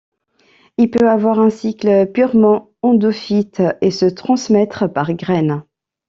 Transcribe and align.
Il 0.79 0.89
peut 0.89 1.07
avoir 1.07 1.39
un 1.39 1.51
cycle 1.51 2.07
purement 2.11 2.71
endophyte 2.81 3.61
et 3.81 3.91
se 3.91 4.05
transmettre 4.07 4.91
par 4.91 5.13
graine. 5.13 5.61